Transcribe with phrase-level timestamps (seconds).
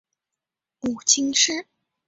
[0.79, 1.67] 母金氏。